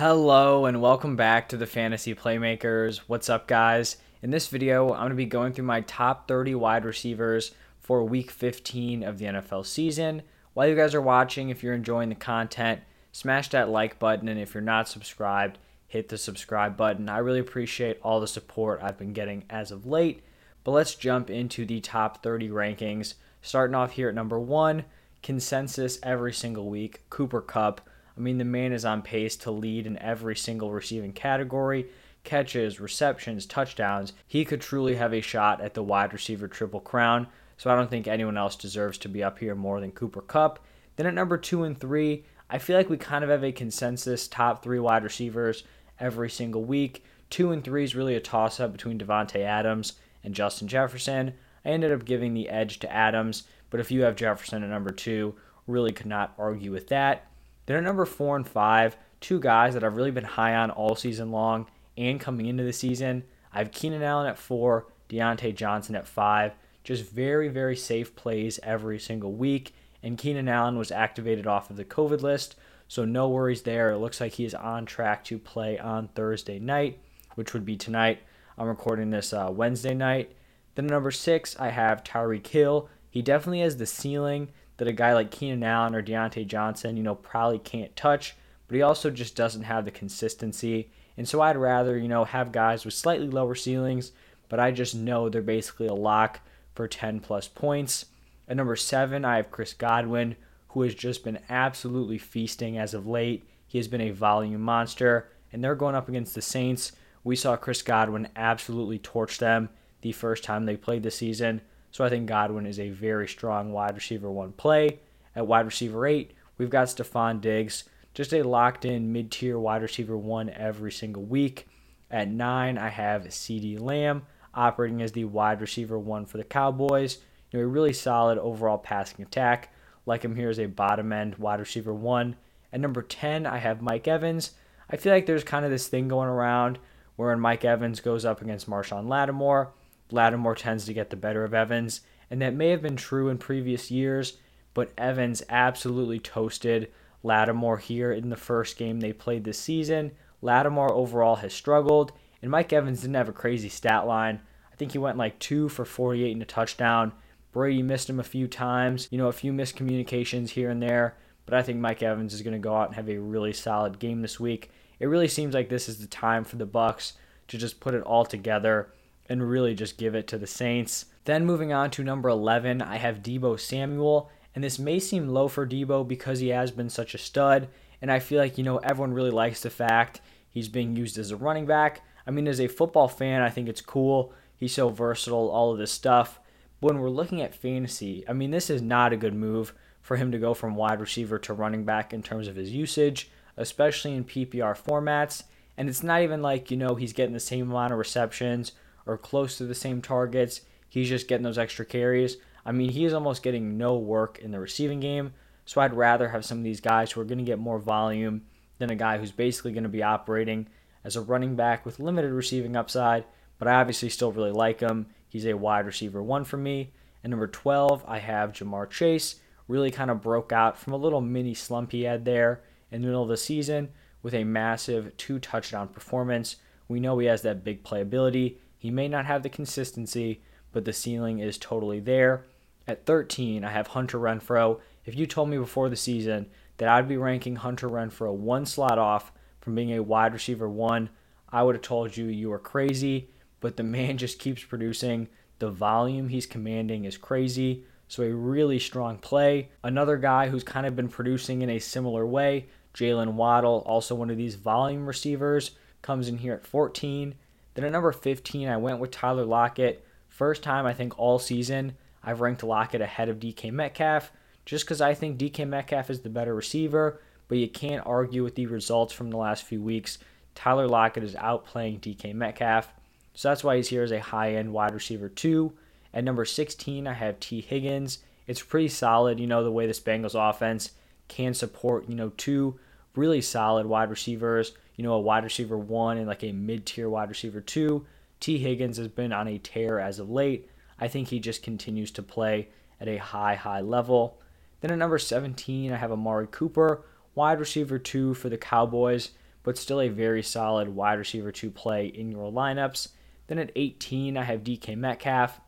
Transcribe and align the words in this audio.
Hello 0.00 0.64
and 0.64 0.80
welcome 0.80 1.14
back 1.14 1.50
to 1.50 1.58
the 1.58 1.66
Fantasy 1.66 2.14
Playmakers. 2.14 3.02
What's 3.06 3.28
up, 3.28 3.46
guys? 3.46 3.98
In 4.22 4.30
this 4.30 4.48
video, 4.48 4.94
I'm 4.94 5.00
going 5.00 5.10
to 5.10 5.14
be 5.14 5.26
going 5.26 5.52
through 5.52 5.66
my 5.66 5.82
top 5.82 6.26
30 6.26 6.54
wide 6.54 6.86
receivers 6.86 7.54
for 7.80 8.02
week 8.02 8.30
15 8.30 9.02
of 9.02 9.18
the 9.18 9.26
NFL 9.26 9.66
season. 9.66 10.22
While 10.54 10.68
you 10.68 10.74
guys 10.74 10.94
are 10.94 11.02
watching, 11.02 11.50
if 11.50 11.62
you're 11.62 11.74
enjoying 11.74 12.08
the 12.08 12.14
content, 12.14 12.80
smash 13.12 13.50
that 13.50 13.68
like 13.68 13.98
button, 13.98 14.26
and 14.28 14.40
if 14.40 14.54
you're 14.54 14.62
not 14.62 14.88
subscribed, 14.88 15.58
hit 15.86 16.08
the 16.08 16.16
subscribe 16.16 16.78
button. 16.78 17.10
I 17.10 17.18
really 17.18 17.40
appreciate 17.40 18.00
all 18.02 18.20
the 18.20 18.26
support 18.26 18.80
I've 18.82 18.96
been 18.96 19.12
getting 19.12 19.44
as 19.50 19.70
of 19.70 19.84
late. 19.84 20.22
But 20.64 20.70
let's 20.70 20.94
jump 20.94 21.28
into 21.28 21.66
the 21.66 21.80
top 21.80 22.22
30 22.22 22.48
rankings. 22.48 23.16
Starting 23.42 23.74
off 23.74 23.92
here 23.92 24.08
at 24.08 24.14
number 24.14 24.40
one, 24.40 24.86
consensus 25.22 25.98
every 26.02 26.32
single 26.32 26.70
week, 26.70 27.02
Cooper 27.10 27.42
Kupp. 27.42 27.82
I 28.20 28.22
mean, 28.22 28.36
the 28.36 28.44
man 28.44 28.74
is 28.74 28.84
on 28.84 29.00
pace 29.00 29.34
to 29.36 29.50
lead 29.50 29.86
in 29.86 29.96
every 29.96 30.36
single 30.36 30.70
receiving 30.70 31.14
category 31.14 31.86
catches, 32.22 32.78
receptions, 32.78 33.46
touchdowns. 33.46 34.12
He 34.26 34.44
could 34.44 34.60
truly 34.60 34.96
have 34.96 35.14
a 35.14 35.22
shot 35.22 35.62
at 35.62 35.72
the 35.72 35.82
wide 35.82 36.12
receiver 36.12 36.46
triple 36.46 36.80
crown. 36.80 37.28
So 37.56 37.70
I 37.70 37.76
don't 37.76 37.88
think 37.88 38.06
anyone 38.06 38.36
else 38.36 38.56
deserves 38.56 38.98
to 38.98 39.08
be 39.08 39.24
up 39.24 39.38
here 39.38 39.54
more 39.54 39.80
than 39.80 39.92
Cooper 39.92 40.20
Kupp. 40.20 40.62
Then 40.96 41.06
at 41.06 41.14
number 41.14 41.38
two 41.38 41.64
and 41.64 41.80
three, 41.80 42.26
I 42.50 42.58
feel 42.58 42.76
like 42.76 42.90
we 42.90 42.98
kind 42.98 43.24
of 43.24 43.30
have 43.30 43.42
a 43.42 43.52
consensus 43.52 44.28
top 44.28 44.62
three 44.62 44.78
wide 44.78 45.02
receivers 45.02 45.64
every 45.98 46.28
single 46.28 46.64
week. 46.64 47.02
Two 47.30 47.52
and 47.52 47.64
three 47.64 47.84
is 47.84 47.96
really 47.96 48.16
a 48.16 48.20
toss 48.20 48.60
up 48.60 48.72
between 48.72 48.98
Davante 48.98 49.40
Adams 49.40 49.94
and 50.22 50.34
Justin 50.34 50.68
Jefferson. 50.68 51.32
I 51.64 51.70
ended 51.70 51.90
up 51.90 52.04
giving 52.04 52.34
the 52.34 52.50
edge 52.50 52.80
to 52.80 52.92
Adams, 52.92 53.44
but 53.70 53.80
if 53.80 53.90
you 53.90 54.02
have 54.02 54.14
Jefferson 54.14 54.62
at 54.62 54.68
number 54.68 54.90
two, 54.90 55.36
really 55.66 55.92
could 55.92 56.04
not 56.04 56.34
argue 56.36 56.70
with 56.70 56.88
that. 56.88 57.29
Then 57.70 57.76
at 57.76 57.84
number 57.84 58.04
four 58.04 58.34
and 58.34 58.48
five, 58.48 58.96
two 59.20 59.38
guys 59.38 59.74
that 59.74 59.84
I've 59.84 59.94
really 59.94 60.10
been 60.10 60.24
high 60.24 60.56
on 60.56 60.72
all 60.72 60.96
season 60.96 61.30
long 61.30 61.68
and 61.96 62.18
coming 62.18 62.46
into 62.46 62.64
the 62.64 62.72
season. 62.72 63.22
I 63.52 63.58
have 63.58 63.70
Keenan 63.70 64.02
Allen 64.02 64.26
at 64.26 64.40
four, 64.40 64.88
Diontae 65.08 65.54
Johnson 65.54 65.94
at 65.94 66.08
five. 66.08 66.54
Just 66.82 67.08
very, 67.08 67.46
very 67.46 67.76
safe 67.76 68.16
plays 68.16 68.58
every 68.64 68.98
single 68.98 69.32
week. 69.34 69.72
And 70.02 70.18
Keenan 70.18 70.48
Allen 70.48 70.78
was 70.78 70.90
activated 70.90 71.46
off 71.46 71.70
of 71.70 71.76
the 71.76 71.84
COVID 71.84 72.22
list, 72.22 72.56
so 72.88 73.04
no 73.04 73.28
worries 73.28 73.62
there. 73.62 73.92
It 73.92 73.98
looks 73.98 74.20
like 74.20 74.32
he 74.32 74.44
is 74.44 74.54
on 74.54 74.84
track 74.84 75.22
to 75.26 75.38
play 75.38 75.78
on 75.78 76.08
Thursday 76.08 76.58
night, 76.58 76.98
which 77.36 77.54
would 77.54 77.64
be 77.64 77.76
tonight. 77.76 78.18
I'm 78.58 78.66
recording 78.66 79.10
this 79.10 79.32
uh, 79.32 79.48
Wednesday 79.48 79.94
night. 79.94 80.34
Then 80.74 80.88
number 80.88 81.12
six, 81.12 81.54
I 81.60 81.68
have 81.68 82.02
Tyreek 82.02 82.48
Hill. 82.48 82.88
He 83.08 83.22
definitely 83.22 83.60
has 83.60 83.76
the 83.76 83.86
ceiling 83.86 84.48
that 84.80 84.88
a 84.88 84.92
guy 84.92 85.12
like 85.12 85.30
Keenan 85.30 85.62
Allen 85.62 85.94
or 85.94 86.02
Diontae 86.02 86.46
Johnson, 86.46 86.96
you 86.96 87.02
know, 87.02 87.14
probably 87.14 87.58
can't 87.58 87.94
touch, 87.94 88.34
but 88.66 88.76
he 88.76 88.80
also 88.80 89.10
just 89.10 89.36
doesn't 89.36 89.64
have 89.64 89.84
the 89.84 89.90
consistency. 89.90 90.90
And 91.18 91.28
so 91.28 91.42
I'd 91.42 91.58
rather, 91.58 91.98
you 91.98 92.08
know, 92.08 92.24
have 92.24 92.50
guys 92.50 92.86
with 92.86 92.94
slightly 92.94 93.28
lower 93.28 93.54
ceilings, 93.54 94.12
but 94.48 94.58
I 94.58 94.70
just 94.70 94.94
know 94.94 95.28
they're 95.28 95.42
basically 95.42 95.86
a 95.86 95.92
lock 95.92 96.40
for 96.74 96.88
10 96.88 97.20
plus 97.20 97.46
points. 97.46 98.06
At 98.48 98.56
number 98.56 98.74
seven, 98.74 99.22
I 99.22 99.36
have 99.36 99.50
Chris 99.50 99.74
Godwin, 99.74 100.36
who 100.68 100.80
has 100.80 100.94
just 100.94 101.24
been 101.24 101.40
absolutely 101.50 102.16
feasting 102.16 102.78
as 102.78 102.94
of 102.94 103.06
late. 103.06 103.46
He 103.66 103.76
has 103.76 103.86
been 103.86 104.00
a 104.00 104.12
volume 104.12 104.62
monster, 104.62 105.28
and 105.52 105.62
they're 105.62 105.74
going 105.74 105.94
up 105.94 106.08
against 106.08 106.34
the 106.34 106.40
Saints. 106.40 106.92
We 107.22 107.36
saw 107.36 107.54
Chris 107.56 107.82
Godwin 107.82 108.28
absolutely 108.34 108.98
torch 108.98 109.36
them 109.36 109.68
the 110.00 110.12
first 110.12 110.42
time 110.42 110.64
they 110.64 110.78
played 110.78 111.02
the 111.02 111.10
season. 111.10 111.60
So 111.90 112.04
I 112.04 112.08
think 112.08 112.26
Godwin 112.26 112.66
is 112.66 112.78
a 112.78 112.90
very 112.90 113.28
strong 113.28 113.72
wide 113.72 113.94
receiver 113.94 114.30
one 114.30 114.52
play. 114.52 115.00
At 115.34 115.46
wide 115.46 115.66
receiver 115.66 116.06
eight, 116.06 116.32
we've 116.58 116.70
got 116.70 116.88
Stefon 116.88 117.40
Diggs, 117.40 117.84
just 118.14 118.32
a 118.32 118.42
locked 118.42 118.84
in 118.84 119.12
mid 119.12 119.30
tier 119.30 119.58
wide 119.58 119.82
receiver 119.82 120.16
one 120.16 120.50
every 120.50 120.92
single 120.92 121.22
week. 121.22 121.66
At 122.10 122.28
nine, 122.28 122.76
I 122.78 122.88
have 122.88 123.24
CeeDee 123.24 123.80
Lamb 123.80 124.22
operating 124.54 125.00
as 125.00 125.12
the 125.12 125.24
wide 125.24 125.60
receiver 125.60 125.98
one 125.98 126.26
for 126.26 126.38
the 126.38 126.44
Cowboys. 126.44 127.18
You 127.50 127.58
know, 127.58 127.64
a 127.64 127.68
really 127.68 127.92
solid 127.92 128.38
overall 128.38 128.78
passing 128.78 129.24
attack. 129.24 129.72
Like 130.06 130.24
him 130.24 130.34
here 130.34 130.50
as 130.50 130.58
a 130.58 130.66
bottom 130.66 131.12
end 131.12 131.36
wide 131.36 131.60
receiver 131.60 131.94
one. 131.94 132.36
At 132.72 132.80
number 132.80 133.02
10, 133.02 133.46
I 133.46 133.58
have 133.58 133.82
Mike 133.82 134.08
Evans. 134.08 134.52
I 134.88 134.96
feel 134.96 135.12
like 135.12 135.26
there's 135.26 135.44
kind 135.44 135.64
of 135.64 135.70
this 135.70 135.88
thing 135.88 136.08
going 136.08 136.28
around 136.28 136.78
wherein 137.16 137.38
Mike 137.40 137.64
Evans 137.64 138.00
goes 138.00 138.24
up 138.24 138.40
against 138.40 138.68
Marshon 138.68 139.06
Lattimore, 139.08 139.72
Lattimore 140.12 140.54
tends 140.54 140.84
to 140.86 140.94
get 140.94 141.10
the 141.10 141.16
better 141.16 141.44
of 141.44 141.54
Evans, 141.54 142.00
and 142.30 142.40
that 142.42 142.54
may 142.54 142.70
have 142.70 142.82
been 142.82 142.96
true 142.96 143.28
in 143.28 143.38
previous 143.38 143.90
years, 143.90 144.38
but 144.74 144.92
Evans 144.96 145.42
absolutely 145.48 146.18
toasted 146.18 146.90
Lattimore 147.22 147.78
here 147.78 148.12
in 148.12 148.30
the 148.30 148.36
first 148.36 148.76
game 148.76 149.00
they 149.00 149.12
played 149.12 149.44
this 149.44 149.58
season. 149.58 150.12
Lattimore 150.42 150.92
overall 150.92 151.36
has 151.36 151.52
struggled, 151.52 152.12
and 152.40 152.50
Mike 152.50 152.72
Evans 152.72 153.00
didn't 153.00 153.16
have 153.16 153.28
a 153.28 153.32
crazy 153.32 153.68
stat 153.68 154.06
line. 154.06 154.40
I 154.72 154.76
think 154.76 154.92
he 154.92 154.98
went 154.98 155.18
like 155.18 155.38
two 155.38 155.68
for 155.68 155.84
48 155.84 156.32
and 156.32 156.42
a 156.42 156.46
touchdown. 156.46 157.12
Brady 157.52 157.82
missed 157.82 158.08
him 158.08 158.20
a 158.20 158.24
few 158.24 158.46
times, 158.46 159.08
you 159.10 159.18
know, 159.18 159.28
a 159.28 159.32
few 159.32 159.52
miscommunications 159.52 160.50
here 160.50 160.70
and 160.70 160.80
there, 160.80 161.16
but 161.44 161.54
I 161.54 161.62
think 161.62 161.78
Mike 161.78 162.02
Evans 162.02 162.32
is 162.32 162.42
going 162.42 162.52
to 162.52 162.58
go 162.58 162.74
out 162.74 162.86
and 162.86 162.94
have 162.94 163.08
a 163.08 163.18
really 163.18 163.52
solid 163.52 163.98
game 163.98 164.22
this 164.22 164.38
week. 164.38 164.70
It 165.00 165.06
really 165.06 165.28
seems 165.28 165.52
like 165.52 165.68
this 165.68 165.88
is 165.88 165.98
the 165.98 166.06
time 166.06 166.44
for 166.44 166.56
the 166.56 166.66
Bucs 166.66 167.14
to 167.48 167.58
just 167.58 167.80
put 167.80 167.94
it 167.94 168.02
all 168.02 168.24
together 168.24 168.92
and 169.30 169.48
really 169.48 169.74
just 169.74 169.96
give 169.96 170.16
it 170.16 170.26
to 170.26 170.36
the 170.36 170.46
Saints. 170.46 171.06
Then 171.24 171.46
moving 171.46 171.72
on 171.72 171.90
to 171.92 172.02
number 172.02 172.28
11, 172.28 172.82
I 172.82 172.96
have 172.96 173.22
Deebo 173.22 173.58
Samuel. 173.58 174.28
And 174.54 174.64
this 174.64 174.80
may 174.80 174.98
seem 174.98 175.28
low 175.28 175.46
for 175.46 175.64
Deebo 175.64 176.06
because 176.06 176.40
he 176.40 176.48
has 176.48 176.72
been 176.72 176.90
such 176.90 177.14
a 177.14 177.18
stud. 177.18 177.68
And 178.02 178.10
I 178.10 178.18
feel 178.18 178.40
like, 178.40 178.58
you 178.58 178.64
know, 178.64 178.78
everyone 178.78 179.14
really 179.14 179.30
likes 179.30 179.62
the 179.62 179.70
fact 179.70 180.20
he's 180.50 180.68
being 180.68 180.96
used 180.96 181.16
as 181.16 181.30
a 181.30 181.36
running 181.36 181.64
back. 181.64 182.02
I 182.26 182.32
mean, 182.32 182.48
as 182.48 182.60
a 182.60 182.66
football 182.66 183.06
fan, 183.06 183.40
I 183.40 183.50
think 183.50 183.68
it's 183.68 183.80
cool. 183.80 184.32
He's 184.56 184.74
so 184.74 184.88
versatile, 184.88 185.48
all 185.48 185.72
of 185.72 185.78
this 185.78 185.92
stuff. 185.92 186.40
But 186.80 186.88
when 186.88 186.98
we're 187.00 187.08
looking 187.08 187.40
at 187.40 187.54
fantasy, 187.54 188.24
I 188.28 188.32
mean, 188.32 188.50
this 188.50 188.68
is 188.68 188.82
not 188.82 189.12
a 189.12 189.16
good 189.16 189.34
move 189.34 189.72
for 190.02 190.16
him 190.16 190.32
to 190.32 190.38
go 190.38 190.54
from 190.54 190.74
wide 190.74 191.00
receiver 191.00 191.38
to 191.38 191.54
running 191.54 191.84
back 191.84 192.12
in 192.12 192.22
terms 192.22 192.48
of 192.48 192.56
his 192.56 192.72
usage, 192.72 193.30
especially 193.56 194.16
in 194.16 194.24
PPR 194.24 194.76
formats. 194.76 195.44
And 195.76 195.88
it's 195.88 196.02
not 196.02 196.22
even 196.22 196.42
like, 196.42 196.72
you 196.72 196.76
know, 196.76 196.96
he's 196.96 197.12
getting 197.12 197.32
the 197.32 197.38
same 197.38 197.70
amount 197.70 197.92
of 197.92 197.98
receptions 197.98 198.72
or 199.06 199.18
close 199.18 199.58
to 199.58 199.64
the 199.64 199.74
same 199.74 200.02
targets. 200.02 200.62
He's 200.88 201.08
just 201.08 201.28
getting 201.28 201.44
those 201.44 201.58
extra 201.58 201.84
carries. 201.84 202.36
I 202.64 202.72
mean, 202.72 202.90
he 202.90 203.04
is 203.04 203.12
almost 203.12 203.42
getting 203.42 203.78
no 203.78 203.96
work 203.96 204.38
in 204.38 204.50
the 204.50 204.60
receiving 204.60 205.00
game. 205.00 205.32
So 205.64 205.80
I'd 205.80 205.94
rather 205.94 206.28
have 206.28 206.44
some 206.44 206.58
of 206.58 206.64
these 206.64 206.80
guys 206.80 207.12
who 207.12 207.20
are 207.20 207.24
going 207.24 207.38
to 207.38 207.44
get 207.44 207.58
more 207.58 207.78
volume 207.78 208.42
than 208.78 208.90
a 208.90 208.96
guy 208.96 209.18
who's 209.18 209.32
basically 209.32 209.72
going 209.72 209.84
to 209.84 209.88
be 209.88 210.02
operating 210.02 210.68
as 211.04 211.16
a 211.16 211.20
running 211.20 211.54
back 211.54 211.86
with 211.86 212.00
limited 212.00 212.32
receiving 212.32 212.76
upside. 212.76 213.24
But 213.58 213.68
I 213.68 213.74
obviously 213.74 214.08
still 214.08 214.32
really 214.32 214.52
like 214.52 214.80
him. 214.80 215.06
He's 215.28 215.46
a 215.46 215.54
wide 215.54 215.86
receiver 215.86 216.22
one 216.22 216.44
for 216.44 216.56
me. 216.56 216.92
And 217.22 217.30
number 217.30 217.46
12, 217.46 218.04
I 218.08 218.18
have 218.18 218.52
Ja'Marr 218.52 218.90
Chase. 218.90 219.36
Really 219.68 219.90
kind 219.90 220.10
of 220.10 220.22
broke 220.22 220.52
out 220.52 220.76
from 220.76 220.92
a 220.92 220.98
little 220.98 221.20
mini 221.20 221.54
slump 221.54 221.92
he 221.92 222.02
had 222.02 222.24
there 222.24 222.62
in 222.90 223.02
the 223.02 223.06
middle 223.06 223.22
of 223.22 223.28
the 223.28 223.36
season 223.36 223.90
with 224.22 224.34
a 224.34 224.44
massive 224.44 225.16
two 225.16 225.38
touchdown 225.38 225.88
performance. 225.88 226.56
We 226.88 227.00
know 227.00 227.18
he 227.18 227.26
has 227.26 227.42
that 227.42 227.62
big 227.62 227.84
playability. 227.84 228.56
He 228.80 228.90
may 228.90 229.08
not 229.08 229.26
have 229.26 229.42
the 229.42 229.50
consistency, 229.50 230.40
but 230.72 230.86
the 230.86 230.94
ceiling 230.94 231.38
is 231.38 231.58
totally 231.58 232.00
there. 232.00 232.46
At 232.88 233.04
13, 233.04 233.62
I 233.62 233.70
have 233.70 233.88
Hunter 233.88 234.18
Renfrow. 234.18 234.80
If 235.04 235.14
you 235.14 235.26
told 235.26 235.50
me 235.50 235.58
before 235.58 235.90
the 235.90 235.96
season 235.96 236.46
that 236.78 236.88
I'd 236.88 237.06
be 237.06 237.18
ranking 237.18 237.56
Hunter 237.56 237.90
Renfrow 237.90 238.34
one 238.34 238.64
slot 238.64 238.98
off 238.98 239.32
from 239.60 239.74
being 239.74 239.92
a 239.92 240.02
wide 240.02 240.32
receiver 240.32 240.66
one, 240.66 241.10
I 241.50 241.62
would 241.62 241.74
have 241.74 241.82
told 241.82 242.16
you 242.16 242.24
you 242.24 242.48
were 242.48 242.58
crazy, 242.58 243.28
but 243.60 243.76
the 243.76 243.82
man 243.82 244.16
just 244.16 244.38
keeps 244.38 244.64
producing. 244.64 245.28
The 245.58 245.70
volume 245.70 246.30
he's 246.30 246.46
commanding 246.46 247.04
is 247.04 247.18
crazy. 247.18 247.84
So, 248.08 248.22
a 248.22 248.32
really 248.32 248.78
strong 248.78 249.18
play. 249.18 249.68
Another 249.84 250.16
guy 250.16 250.48
who's 250.48 250.64
kind 250.64 250.86
of 250.86 250.96
been 250.96 251.10
producing 251.10 251.60
in 251.60 251.68
a 251.68 251.78
similar 251.78 252.26
way, 252.26 252.66
Jaylen 252.94 253.34
Waddle, 253.34 253.84
also 253.84 254.14
one 254.14 254.30
of 254.30 254.38
these 254.38 254.54
volume 254.54 255.06
receivers, 255.06 255.72
comes 256.00 256.28
in 256.28 256.38
here 256.38 256.54
at 256.54 256.66
14. 256.66 257.34
Then 257.80 257.86
at 257.86 257.92
number 257.92 258.12
15, 258.12 258.68
I 258.68 258.76
went 258.76 258.98
with 258.98 259.10
Tyler 259.10 259.46
Lockett. 259.46 260.04
First 260.28 260.62
time, 260.62 260.84
I 260.84 260.92
think, 260.92 261.18
all 261.18 261.38
season, 261.38 261.94
I've 262.22 262.42
ranked 262.42 262.62
Lockett 262.62 263.00
ahead 263.00 263.30
of 263.30 263.40
DK 263.40 263.72
Metcalf 263.72 264.30
just 264.66 264.84
because 264.84 265.00
I 265.00 265.14
think 265.14 265.38
DK 265.38 265.66
Metcalf 265.66 266.10
is 266.10 266.20
the 266.20 266.28
better 266.28 266.54
receiver, 266.54 267.22
but 267.48 267.56
you 267.56 267.68
can't 267.68 268.06
argue 268.06 268.44
with 268.44 268.54
the 268.54 268.66
results 268.66 269.14
from 269.14 269.30
the 269.30 269.38
last 269.38 269.64
few 269.64 269.80
weeks. 269.80 270.18
Tyler 270.54 270.86
Lockett 270.86 271.24
is 271.24 271.34
outplaying 271.36 272.00
DK 272.00 272.34
Metcalf, 272.34 272.92
so 273.32 273.48
that's 273.48 273.64
why 273.64 273.76
he's 273.76 273.88
here 273.88 274.02
as 274.02 274.12
a 274.12 274.20
high 274.20 274.56
end 274.56 274.74
wide 274.74 274.92
receiver, 274.92 275.30
two. 275.30 275.72
At 276.12 276.24
number 276.24 276.44
16, 276.44 277.06
I 277.06 277.14
have 277.14 277.40
Tee 277.40 277.62
Higgins. 277.62 278.18
It's 278.46 278.62
pretty 278.62 278.88
solid, 278.88 279.40
you 279.40 279.46
know, 279.46 279.64
the 279.64 279.72
way 279.72 279.86
this 279.86 280.00
Bengals 280.00 280.34
offense 280.34 280.90
can 281.28 281.54
support, 281.54 282.10
you 282.10 282.14
know, 282.14 282.30
two 282.36 282.78
really 283.16 283.40
solid 283.40 283.86
wide 283.86 284.10
receivers 284.10 284.72
you 285.00 285.04
know, 285.04 285.14
a 285.14 285.18
wide 285.18 285.44
receiver 285.44 285.78
one 285.78 286.18
and 286.18 286.26
like 286.26 286.44
a 286.44 286.52
mid 286.52 286.84
tier 286.84 287.08
wide 287.08 287.30
receiver 287.30 287.62
two. 287.62 288.04
Tee 288.38 288.58
Higgins 288.58 288.98
has 288.98 289.08
been 289.08 289.32
on 289.32 289.48
a 289.48 289.56
tear 289.56 289.98
as 289.98 290.18
of 290.18 290.28
late. 290.28 290.68
I 290.98 291.08
think 291.08 291.28
he 291.28 291.40
just 291.40 291.62
continues 291.62 292.10
to 292.10 292.22
play 292.22 292.68
at 293.00 293.08
a 293.08 293.16
high, 293.16 293.54
high 293.54 293.80
level. 293.80 294.38
Then 294.82 294.90
at 294.90 294.98
number 294.98 295.16
17, 295.16 295.90
I 295.90 295.96
have 295.96 296.12
Amari 296.12 296.48
Cooper, 296.50 297.02
wide 297.34 297.60
receiver 297.60 297.98
two 297.98 298.34
for 298.34 298.50
the 298.50 298.58
Cowboys. 298.58 299.30
but 299.62 299.78
still 299.78 300.02
a 300.02 300.08
very 300.08 300.42
solid 300.42 300.90
wide 300.90 301.18
receiver 301.18 301.50
two 301.50 301.70
play 301.70 302.08
in 302.08 302.30
your 302.30 302.52
lineups. 302.52 303.08
Then 303.46 303.58
at 303.58 303.72
18, 303.74 304.36
I 304.36 304.42
have 304.42 304.62
DK 304.62 304.98
Metcalf. 304.98 305.62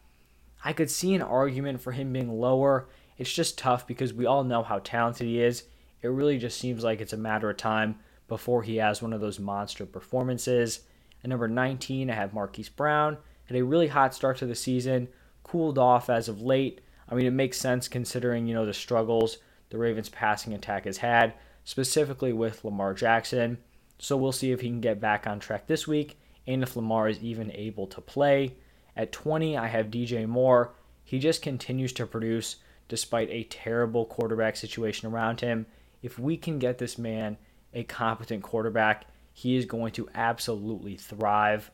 I 0.62 0.74
could 0.74 0.90
see 0.90 1.14
an 1.14 1.22
argument 1.22 1.80
for 1.80 1.92
him 1.92 2.12
being 2.12 2.38
lower. 2.38 2.86
It's 3.16 3.32
just 3.32 3.56
tough 3.56 3.86
because 3.86 4.12
we 4.12 4.26
all 4.26 4.44
know 4.44 4.62
how 4.62 4.80
talented 4.80 5.26
he 5.26 5.40
is. 5.40 5.62
It 6.02 6.08
really 6.08 6.36
just 6.36 6.60
seems 6.60 6.84
like 6.84 7.00
it's 7.00 7.14
a 7.14 7.16
matter 7.16 7.48
of 7.48 7.56
time 7.56 7.96
before 8.32 8.62
he 8.62 8.76
has 8.76 9.02
one 9.02 9.12
of 9.12 9.20
those 9.20 9.38
monster 9.38 9.84
performances. 9.84 10.80
At 11.22 11.28
number 11.28 11.48
19, 11.48 12.08
I 12.08 12.14
have 12.14 12.32
Marquise 12.32 12.70
Brown. 12.70 13.18
Had 13.44 13.58
a 13.58 13.62
really 13.62 13.88
hot 13.88 14.14
start 14.14 14.38
to 14.38 14.46
the 14.46 14.54
season, 14.54 15.08
cooled 15.42 15.76
off 15.76 16.08
as 16.08 16.30
of 16.30 16.40
late. 16.40 16.80
I 17.10 17.14
mean, 17.14 17.26
it 17.26 17.32
makes 17.32 17.58
sense 17.58 17.88
considering, 17.88 18.46
you 18.46 18.54
know, 18.54 18.64
the 18.64 18.72
struggles 18.72 19.36
the 19.68 19.76
Ravens 19.76 20.08
passing 20.08 20.54
attack 20.54 20.86
has 20.86 20.96
had, 20.96 21.34
specifically 21.64 22.32
with 22.32 22.64
Lamar 22.64 22.94
Jackson. 22.94 23.58
So 23.98 24.16
we'll 24.16 24.32
see 24.32 24.50
if 24.50 24.62
he 24.62 24.68
can 24.68 24.80
get 24.80 24.98
back 24.98 25.26
on 25.26 25.38
track 25.38 25.66
this 25.66 25.86
week 25.86 26.18
and 26.46 26.62
if 26.62 26.74
Lamar 26.74 27.10
is 27.10 27.18
even 27.18 27.52
able 27.52 27.86
to 27.88 28.00
play. 28.00 28.54
At 28.96 29.12
20, 29.12 29.58
I 29.58 29.66
have 29.66 29.90
DJ 29.90 30.26
Moore. 30.26 30.72
He 31.04 31.18
just 31.18 31.42
continues 31.42 31.92
to 31.92 32.06
produce 32.06 32.56
despite 32.88 33.28
a 33.28 33.44
terrible 33.44 34.06
quarterback 34.06 34.56
situation 34.56 35.12
around 35.12 35.42
him. 35.42 35.66
If 36.02 36.18
we 36.18 36.38
can 36.38 36.58
get 36.58 36.78
this 36.78 36.96
man 36.96 37.36
a 37.74 37.84
competent 37.84 38.42
quarterback, 38.42 39.06
he 39.32 39.56
is 39.56 39.64
going 39.64 39.92
to 39.92 40.08
absolutely 40.14 40.96
thrive. 40.96 41.70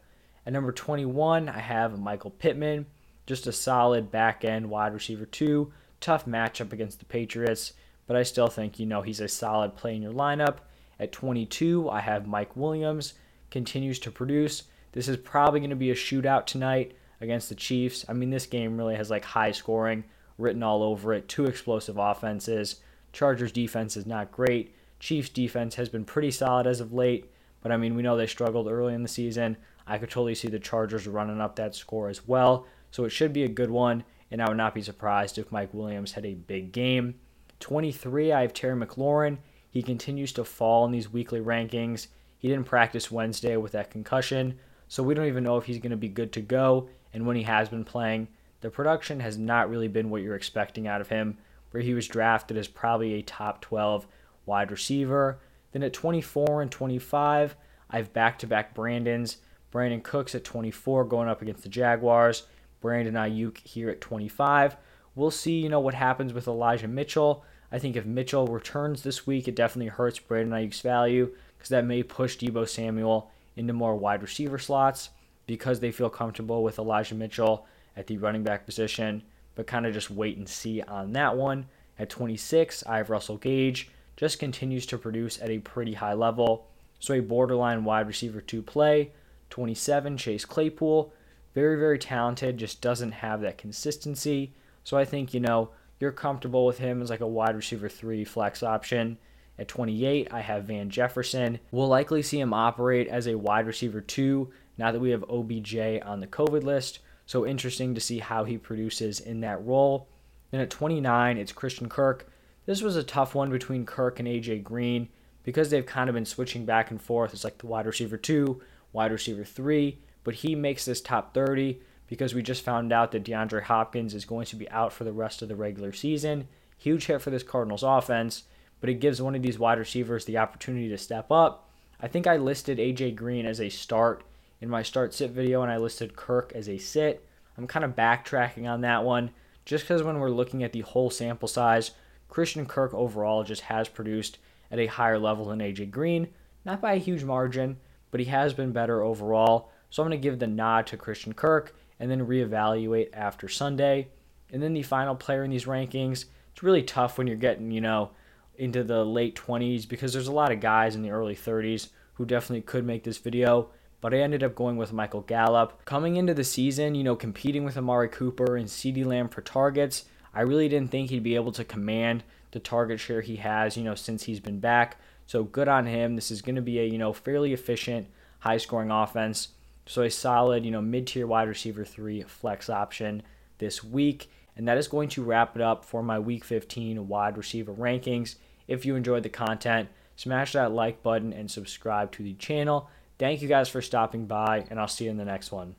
At 0.47 0.53
number 0.53 0.73
21, 0.73 1.49
I 1.49 1.59
have 1.59 1.99
Michael 1.99 2.31
Pittman, 2.31 2.87
just 3.27 3.47
a 3.47 3.53
solid 3.53 4.11
back 4.11 4.45
end 4.45 4.71
wide 4.71 4.95
receiver, 4.95 5.27
two. 5.27 5.73
Tough 6.00 6.27
matchup 6.27 6.73
against 6.73 7.00
the 7.00 7.05
Patriots, 7.05 7.73
but 8.06 8.17
I 8.17 8.23
still 8.23 8.47
think, 8.47 8.79
you 8.79 8.87
know, 8.87 9.03
he's 9.03 9.21
a 9.21 9.29
solid 9.29 9.77
play 9.77 9.97
in 9.97 10.03
your 10.03 10.12
lineup. 10.12 10.59
At 11.00 11.12
22, 11.12 11.91
I 11.91 12.00
have 12.00 12.27
Mike 12.27 12.56
Williams, 12.56 13.15
continues 13.50 13.99
to 14.00 14.11
produce. 14.11 14.65
This 14.93 15.09
is 15.09 15.17
probably 15.17 15.61
going 15.61 15.71
to 15.71 15.77
be 15.77 15.91
a 15.91 15.95
shootout 15.95 16.47
tonight 16.47 16.97
against 17.21 17.49
the 17.49 17.55
Chiefs. 17.55 18.05
I 18.09 18.12
mean, 18.12 18.31
this 18.31 18.47
game 18.47 18.77
really 18.77 18.97
has 18.97 19.11
like 19.11 19.25
high 19.25 19.53
scoring 19.53 20.05
written 20.39 20.62
all 20.62 20.83
over 20.83 21.12
it, 21.12 21.29
two 21.29 21.47
explosive 21.47 21.99
offenses. 21.99 22.77
Chargers 23.12 23.53
defense 23.53 23.97
is 23.97 24.06
not 24.06 24.33
great. 24.33 24.75
Chiefs 24.99 25.29
defense 25.29 25.77
has 25.77 25.89
been 25.89 26.05
pretty 26.05 26.31
solid 26.31 26.67
as 26.67 26.81
of 26.81 26.93
late, 26.93 27.33
but 27.62 27.73
I 27.73 27.77
mean, 27.77 27.95
we 27.95 28.03
know 28.03 28.17
they 28.17 28.27
struggled 28.27 28.69
early 28.69 28.95
in 28.95 29.03
the 29.03 29.09
season. 29.09 29.56
I 29.87 29.99
could 29.99 30.11
totally 30.11 30.35
see 30.35 30.49
the 30.49 30.59
Chargers 30.59 31.06
running 31.06 31.41
up 31.41 31.56
that 31.56 31.75
score 31.75 32.09
as 32.09 32.27
well. 32.27 32.67
So 32.91 33.05
it 33.05 33.11
should 33.11 33.33
be 33.33 33.45
a 33.45 33.49
good 33.49 33.71
one, 33.71 34.05
and 34.31 34.43
I 34.43 34.49
would 34.49 34.56
not 34.56 34.75
be 34.75 34.83
surprised 34.83 35.39
if 35.39 35.53
Mike 35.53 35.73
Williams 35.73 36.12
had 36.12 36.27
a 36.27 36.35
big 36.35 36.73
game. 36.73 37.15
23, 37.61 38.33
I 38.33 38.43
have 38.43 38.53
Terry 38.53 38.77
McLaurin. 38.77 39.39
He 39.71 39.83
continues 39.83 40.33
to 40.33 40.45
fall 40.45 40.85
in 40.85 40.93
these 40.93 41.12
weekly 41.12 41.41
rankings. 41.41 42.09
He 42.39 42.49
didn't 42.49 42.67
practice 42.67 43.11
Wednesday 43.11 43.56
with 43.56 43.73
that 43.73 43.91
concussion, 43.91 44.59
so 44.87 45.03
we 45.03 45.15
don't 45.15 45.27
even 45.27 45.45
know 45.45 45.56
if 45.56 45.65
he's 45.65 45.79
going 45.79 45.91
to 45.91 45.97
be 45.97 46.09
good 46.09 46.33
to 46.33 46.41
go. 46.41 46.89
And 47.12 47.27
when 47.27 47.37
he 47.37 47.43
has 47.43 47.69
been 47.69 47.85
playing, 47.85 48.29
the 48.61 48.71
production 48.71 49.21
has 49.21 49.37
not 49.37 49.71
really 49.71 49.89
been 49.89 50.11
what 50.11 50.23
you're 50.23 50.37
expecting 50.37 50.87
out 50.87 51.00
of 51.00 51.09
him, 51.09 51.39
where 51.71 51.83
he 51.83 51.95
was 51.95 52.06
drafted 52.06 52.56
as 52.56 52.69
probably 52.69 53.15
a 53.15 53.23
top 53.23 53.61
12 53.61 54.06
wide 54.49 54.73
receiver. 54.73 55.39
Then 55.71 55.85
at 55.85 55.93
24 55.93 56.62
and 56.62 56.71
25, 56.71 57.55
I 57.91 57.97
have 57.97 58.12
back 58.12 58.39
to 58.41 58.47
back 58.49 58.75
Brandons. 58.75 59.37
Brandin 59.73 60.03
Cooks 60.03 60.35
at 60.35 60.45
24 60.45 61.05
going 61.05 61.29
up 61.29 61.43
against 61.43 61.62
the 61.62 61.69
Jaguars. 61.69 62.45
Brandon 62.81 63.15
Aiyuk 63.15 63.59
here 63.59 63.91
at 63.91 64.00
25. 64.00 64.77
We'll 65.15 65.31
see, 65.31 65.61
you 65.61 65.69
know, 65.69 65.81
what 65.81 65.95
happens 65.95 66.33
with 66.33 66.49
Elijah 66.49 66.89
Mitchell. 66.89 67.45
I 67.71 67.79
think 67.79 67.97
if 67.97 68.06
Mitchell 68.06 68.47
returns 68.47 69.03
this 69.03 69.27
week, 69.27 69.47
it 69.47 69.55
definitely 69.55 69.89
hurts 69.89 70.19
Brandon 70.19 70.59
Aiyuk's 70.59 70.81
value 70.81 71.35
because 71.56 71.69
that 71.69 71.85
may 71.85 72.03
push 72.03 72.39
Deebo 72.39 72.69
Samuel 72.69 73.31
into 73.56 73.73
more 73.73 73.97
wide 73.97 74.23
receiver 74.23 74.59
slots 74.59 75.11
because 75.47 75.81
they 75.81 75.91
feel 75.91 76.09
comfortable 76.09 76.62
with 76.62 76.79
Elijah 76.79 77.15
Mitchell 77.15 77.67
at 77.97 78.06
the 78.06 78.17
running 78.17 78.45
back 78.45 78.65
position, 78.65 79.23
but 79.55 79.67
kind 79.67 79.87
of 79.87 79.93
just 79.93 80.11
wait 80.11 80.37
and 80.39 80.49
see 80.49 80.81
on 80.83 81.12
that 81.12 81.37
one. 81.37 81.67
At 81.99 82.11
26, 82.11 82.85
I 82.87 82.99
have 82.99 83.11
Russell 83.11 83.39
Gage, 83.39 83.91
just 84.19 84.41
continues 84.41 84.85
to 84.85 84.99
produce 84.99 85.41
at 85.41 85.49
a 85.49 85.61
pretty 85.61 85.94
high 85.94 86.12
level, 86.12 86.67
so 86.99 87.15
a 87.15 87.20
borderline 87.20 87.85
wide 87.85 88.09
receiver 88.09 88.41
two 88.41 88.61
play. 88.61 89.12
27, 89.50 90.17
Chase 90.19 90.44
Claypool, 90.44 91.12
very, 91.55 91.79
very 91.79 92.00
talented, 92.00 92.59
just 92.59 92.81
doesn't 92.81 93.12
have 93.12 93.41
that 93.41 93.56
consistency. 93.56 94.53
So 94.82 94.99
I 94.99 95.05
think, 95.05 95.32
you 95.32 95.38
know, 95.38 95.70
you're 96.00 96.11
comfortable 96.11 96.67
with 96.67 96.79
him 96.79 97.00
as 97.00 97.11
like 97.11 97.20
a 97.20 97.29
wide 97.29 97.55
receiver 97.55 97.88
three 97.88 98.25
flex 98.25 98.62
option. 98.62 99.19
At 99.56 99.69
28, 99.69 100.29
I 100.32 100.41
have 100.41 100.64
Van 100.64 100.91
Jefferson. 100.91 101.61
We'll 101.71 101.87
likely 101.87 102.21
see 102.23 102.41
him 102.41 102.53
operate 102.53 103.06
as 103.06 103.29
a 103.29 103.38
wide 103.38 103.67
receiver 103.67 104.00
two 104.00 104.50
now 104.76 104.91
that 104.91 105.00
we 105.00 105.11
have 105.11 105.25
OBJ 105.31 105.76
on 106.05 106.19
the 106.19 106.26
COVID 106.26 106.64
list. 106.64 106.99
So 107.25 107.47
interesting 107.47 107.94
to 107.94 108.00
see 108.00 108.19
how 108.19 108.43
he 108.43 108.59
produces 108.59 109.21
in 109.21 109.41
that 109.43 109.64
role. 109.64 110.09
Then 110.50 110.61
at 110.61 110.71
29, 110.71 111.38
it's 111.38 111.53
Christian 111.53 111.88
Kirk. 111.88 112.29
This 112.69 112.82
was 112.82 112.97
a 112.97 113.03
tough 113.03 113.35
one 113.35 113.49
between 113.49 113.87
Kirk 113.87 114.19
and 114.19 114.29
AJ 114.29 114.62
Green 114.62 115.09
because 115.43 115.70
they've 115.70 115.87
kind 115.87 116.11
of 116.11 116.15
been 116.15 116.26
switching 116.26 116.67
back 116.67 116.91
and 116.91 117.00
forth. 117.00 117.32
It's 117.32 117.43
like 117.43 117.56
the 117.56 117.67
wide 117.67 117.87
receiver 117.87 118.19
two, 118.19 118.61
wide 118.93 119.11
receiver 119.11 119.43
three, 119.43 120.00
but 120.23 120.35
he 120.35 120.55
makes 120.55 120.85
this 120.85 121.00
top 121.00 121.32
30 121.32 121.81
because 122.09 122.35
we 122.35 122.43
just 122.43 122.62
found 122.62 122.93
out 122.93 123.12
that 123.12 123.25
DeAndre 123.25 123.62
Hopkins 123.62 124.12
is 124.12 124.26
going 124.26 124.44
to 124.44 124.56
be 124.56 124.69
out 124.69 124.93
for 124.93 125.05
the 125.05 125.15
rest 125.15 125.41
of 125.41 125.49
the 125.49 125.56
regular 125.56 125.94
season. 125.94 126.47
Huge 126.76 127.06
hit 127.06 127.23
for 127.23 127.31
this 127.31 127.43
Cardinals 127.43 127.82
offense 127.82 128.43
but 128.81 128.91
it 128.91 129.00
gives 129.00 129.23
one 129.23 129.35
of 129.35 129.41
these 129.41 129.59
wide 129.59 129.79
receivers 129.79 130.26
the 130.26 130.38
opportunity 130.38 130.91
to 130.91 130.99
step 130.99 131.32
up. 131.32 131.71
I 132.00 132.06
think 132.06 132.26
I 132.26 132.37
listed 132.37 132.76
AJ 132.76 133.17
Green 133.17 133.47
as 133.47 133.62
a 133.62 133.71
start 133.71 134.25
in 134.61 134.69
my 134.69 134.82
start 134.82 135.14
sit 135.14 135.31
video, 135.31 135.62
and 135.62 135.71
I 135.73 135.79
listed 135.79 136.17
Kirk 136.17 136.53
as 136.55 136.69
a 136.69 136.76
sit. 136.76 137.26
I'm 137.56 137.67
kind 137.67 137.85
of 137.85 137.97
backtracking 137.97 138.69
on 138.69 138.82
that 138.82 139.05
one 139.05 139.31
just 139.64 139.85
because 139.85 140.03
when 140.03 140.19
we're 140.19 140.31
looking 140.31 140.62
at 140.62 140.73
the 140.73 140.82
whole 140.82 141.11
sample 141.11 141.49
size, 141.49 141.93
Christian 142.29 142.67
Kirk 142.67 142.95
overall 142.95 143.45
just 143.45 143.63
has 143.63 143.89
produced 143.89 144.39
at 144.71 144.79
a 144.79 144.87
higher 144.87 145.19
level 145.19 145.47
than 145.47 145.61
AJ 145.61 145.91
Green. 145.91 146.29
Not 146.65 146.81
by 146.81 146.95
a 146.95 146.99
huge 146.99 147.25
margin, 147.25 147.79
but 148.11 148.21
he 148.21 148.27
has 148.27 148.53
been 148.53 148.73
better 148.73 149.03
overall. 149.03 149.71
So 149.91 150.03
I'm 150.03 150.09
going 150.09 150.21
to 150.21 150.23
give 150.23 150.39
the 150.39 150.47
nod 150.47 150.87
to 150.89 150.97
Christian 150.97 151.33
Kirk 151.33 151.75
and 151.99 152.11
then 152.11 152.27
reevaluate 152.27 153.09
after 153.13 153.49
Sunday. 153.49 154.09
And 154.53 154.63
then 154.63 154.75
the 154.75 154.83
final 154.83 155.15
player 155.15 155.45
in 155.45 155.51
these 155.51 155.65
rankings, 155.65 156.27
it's 156.53 156.63
really 156.63 156.83
tough 156.83 157.19
when 157.19 157.27
you're 157.27 157.37
getting, 157.37 157.71
you 157.71 157.81
know, 157.81 158.11
into 158.57 158.83
the 158.83 159.05
late 159.05 159.37
20s 159.37 159.89
because 159.89 160.13
there's 160.13 160.27
a 160.27 160.33
lot 160.33 160.53
of 160.53 160.61
guys 160.61 160.95
in 160.95 161.03
the 161.03 161.11
early 161.11 161.37
30s 161.37 161.89
who 162.15 162.27
definitely 162.27 162.63
could 162.63 162.85
make 162.85 163.05
this 163.05 163.19
video. 163.19 163.71
But 164.01 164.15
I 164.15 164.19
ended 164.19 164.45
up 164.45 164.55
going 164.55 164.76
with 164.76 164.93
Michael 164.93 165.23
Gallup. 165.23 165.85
Coming 165.85 166.17
into 166.17 166.35
the 166.35 166.45
season, 166.45 166.95
you 166.95 167.02
know, 167.02 167.17
competing 167.17 167.64
with 167.64 167.76
Amari 167.76 168.09
Cooper 168.09 168.57
and 168.57 168.67
CeeDee 168.67 169.05
Lamb 169.05 169.29
for 169.29 169.41
targets, 169.41 170.05
I 170.38 170.42
really 170.42 170.68
didn't 170.68 170.92
think 170.92 171.11
he'd 171.11 171.25
be 171.25 171.35
able 171.35 171.50
to 171.50 171.64
command 171.64 172.23
the 172.52 172.61
target 172.61 173.00
share 173.00 173.23
he 173.23 173.37
has, 173.37 173.76
you 173.76 173.83
know, 173.83 173.97
since 173.97 174.23
he's 174.23 174.38
been 174.38 174.61
back. 174.61 174.97
So 175.26 175.42
good 175.42 175.66
on 175.66 175.85
him. 175.85 176.14
This 176.14 176.30
is 176.30 176.42
going 176.42 176.54
to 176.54 176.62
be 176.62 176.78
a, 176.78 176.85
you 176.85 176.97
know, 176.97 177.12
fairly 177.12 177.52
efficient, 177.52 178.07
high 178.38 178.59
scoring 178.59 178.92
offense. 178.92 179.49
So 179.87 180.02
a 180.02 180.11
solid, 180.11 180.64
you 180.64 180.71
know, 180.71 180.80
mid 180.80 181.09
tier 181.09 181.26
wide 181.26 181.49
receiver 181.49 181.85
three 181.85 182.23
flex 182.23 182.71
option 182.71 183.25
this 183.59 183.83
week. 183.83 184.30
And 184.57 184.68
that 184.68 184.78
is 184.78 184.87
going 184.87 185.09
to 185.09 185.25
wrap 185.25 185.57
it 185.57 185.61
up 185.61 185.85
for 185.85 186.04
my 186.04 186.21
week 186.21 186.45
15 186.45 187.09
wide 187.09 187.37
receiver 187.37 187.75
rankings. 187.75 188.37
If 188.68 188.87
you 188.87 188.95
enjoyed 188.95 189.25
the 189.25 189.28
content, 189.28 189.88
smash 190.14 190.52
that 190.52 190.71
like 190.71 191.02
button 191.02 191.33
and 191.33 191.50
subscribe 191.50 192.12
to 192.12 192.23
the 192.23 192.35
channel. 192.35 192.88
Thank 193.18 193.42
you 193.42 193.49
guys 193.49 193.68
for 193.68 193.83
stopping 193.83 194.26
by, 194.26 194.66
and 194.71 194.78
I'll 194.78 194.87
see 194.87 195.07
you 195.07 195.11
in 195.11 195.16
the 195.16 195.25
next 195.25 195.50
one. 195.50 195.75